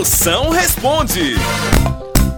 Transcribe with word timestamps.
Moção 0.00 0.48
responde. 0.48 1.34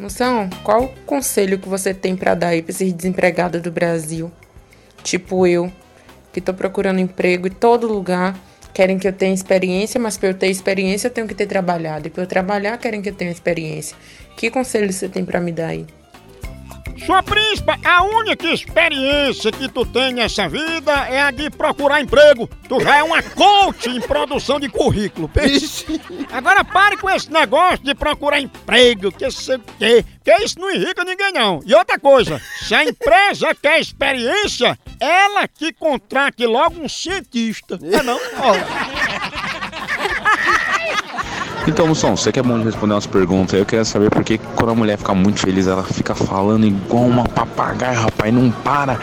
Moção, 0.00 0.48
qual 0.64 0.84
o 0.84 0.88
conselho 1.04 1.58
que 1.58 1.68
você 1.68 1.92
tem 1.92 2.16
pra 2.16 2.34
dar 2.34 2.48
aí 2.48 2.62
pra 2.62 2.70
esses 2.70 2.90
desempregados 2.90 3.60
do 3.60 3.70
Brasil? 3.70 4.32
Tipo 5.02 5.46
eu, 5.46 5.70
que 6.32 6.40
tô 6.40 6.54
procurando 6.54 6.98
emprego 6.98 7.46
em 7.46 7.50
todo 7.50 7.86
lugar. 7.86 8.34
Querem 8.72 8.98
que 8.98 9.08
eu 9.08 9.12
tenha 9.12 9.34
experiência, 9.34 9.98
mas 9.98 10.16
pra 10.16 10.28
eu 10.28 10.34
ter 10.34 10.48
experiência 10.48 11.08
eu 11.08 11.12
tenho 11.12 11.26
que 11.26 11.34
ter 11.34 11.46
trabalhado. 11.46 12.06
E 12.06 12.10
pra 12.10 12.22
eu 12.22 12.26
trabalhar, 12.26 12.78
querem 12.78 13.02
que 13.02 13.08
eu 13.08 13.14
tenha 13.14 13.30
experiência. 13.30 13.96
Que 14.36 14.50
conselho 14.50 14.92
você 14.92 15.08
tem 15.08 15.24
pra 15.24 15.40
me 15.40 15.50
dar 15.50 15.68
aí? 15.68 15.86
Sua 17.04 17.22
príncipa, 17.22 17.78
a 17.84 18.02
única 18.02 18.46
experiência 18.48 19.52
que 19.52 19.68
tu 19.68 19.86
tem 19.86 20.12
nessa 20.12 20.48
vida 20.48 20.92
é 21.08 21.20
a 21.20 21.30
de 21.30 21.48
procurar 21.48 22.00
emprego. 22.00 22.48
Tu 22.68 22.80
já 22.80 22.96
é 22.96 23.02
uma 23.02 23.22
coach 23.22 23.88
em 23.88 24.00
produção 24.00 24.58
de 24.58 24.68
currículo. 24.68 25.30
Ixi. 25.36 26.00
Agora 26.32 26.64
pare 26.64 26.96
com 26.96 27.08
esse 27.08 27.32
negócio 27.32 27.84
de 27.84 27.94
procurar 27.94 28.40
emprego, 28.40 29.12
que 29.12 29.30
sei 29.30 29.56
o 29.56 29.62
quê, 29.78 30.04
que 30.24 30.34
isso 30.42 30.58
não 30.58 30.70
enrica 30.70 31.04
ninguém 31.04 31.32
não. 31.32 31.60
E 31.64 31.74
outra 31.74 31.98
coisa, 31.98 32.40
se 32.60 32.74
a 32.74 32.84
empresa 32.84 33.54
quer 33.54 33.80
experiência, 33.80 34.76
ela 35.00 35.46
que 35.48 35.72
contrate 35.72 36.46
logo 36.46 36.80
um 36.80 36.88
cientista. 36.88 37.78
É 37.82 38.02
não? 38.02 38.18
Então, 41.66 41.86
Moção, 41.86 42.16
você 42.16 42.32
que 42.32 42.40
é 42.40 42.42
bom 42.42 42.58
de 42.58 42.64
responder 42.64 42.94
umas 42.94 43.06
perguntas, 43.06 43.58
eu 43.58 43.66
queria 43.66 43.84
saber 43.84 44.08
por 44.10 44.24
que 44.24 44.38
quando 44.38 44.70
a 44.70 44.74
mulher 44.74 44.96
fica 44.96 45.14
muito 45.14 45.40
feliz, 45.40 45.66
ela 45.66 45.82
fica 45.82 46.14
falando 46.14 46.66
igual 46.66 47.04
uma 47.04 47.24
papagaia, 47.24 47.98
rapaz, 47.98 48.32
não 48.32 48.50
para. 48.50 48.98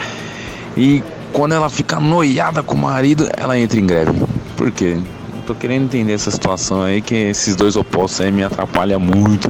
E 0.76 1.00
quando 1.32 1.54
ela 1.54 1.70
fica 1.70 2.00
noiada 2.00 2.64
com 2.64 2.74
o 2.74 2.78
marido, 2.78 3.28
ela 3.36 3.56
entra 3.56 3.78
em 3.78 3.86
greve. 3.86 4.12
Por 4.56 4.72
quê? 4.72 4.98
Tô 5.46 5.54
querendo 5.54 5.84
entender 5.84 6.14
essa 6.14 6.30
situação 6.30 6.82
aí, 6.82 7.00
que 7.00 7.14
esses 7.14 7.54
dois 7.54 7.76
opostos 7.76 8.20
aí 8.20 8.32
me 8.32 8.42
atrapalham 8.42 8.98
muito. 8.98 9.48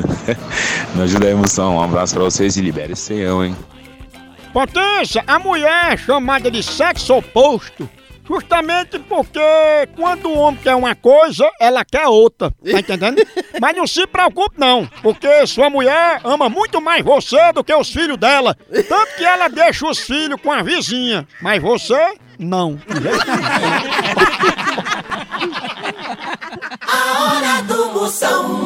me 0.95 1.03
ajuda 1.03 1.29
aí, 1.29 1.35
Moção. 1.35 1.77
Um 1.77 1.83
abraço 1.83 2.15
pra 2.15 2.25
vocês 2.25 2.57
e 2.57 2.61
libere 2.61 2.93
esse 2.93 3.03
ceião, 3.03 3.43
hein? 3.43 3.57
Potência, 4.57 5.23
a 5.27 5.39
mulher 5.39 5.93
é 5.93 5.97
chamada 5.99 6.51
de 6.51 6.63
sexo 6.63 7.13
oposto. 7.13 7.87
Justamente 8.27 8.99
porque 9.01 9.39
quando 9.95 10.31
o 10.31 10.39
homem 10.39 10.59
quer 10.63 10.75
uma 10.75 10.95
coisa, 10.95 11.47
ela 11.61 11.85
quer 11.85 12.07
outra. 12.07 12.51
Tá 12.51 12.81
entendendo? 12.81 13.23
Mas 13.61 13.77
não 13.77 13.87
se 13.87 14.07
preocupe 14.07 14.59
não, 14.59 14.87
porque 15.03 15.47
sua 15.47 15.69
mulher 15.69 16.23
ama 16.25 16.49
muito 16.49 16.81
mais 16.81 17.05
você 17.05 17.53
do 17.53 17.63
que 17.63 17.75
os 17.75 17.93
filhos 17.93 18.17
dela. 18.17 18.57
Tanto 18.89 19.17
que 19.19 19.25
ela 19.27 19.49
deixa 19.49 19.87
os 19.87 19.99
filhos 19.99 20.41
com 20.41 20.51
a 20.51 20.63
vizinha. 20.63 21.29
Mas 21.43 21.61
você, 21.61 22.17
não. 22.39 22.81
A 26.81 27.23
hora 27.23 27.63
do 27.65 27.93
Moção. 27.93 28.66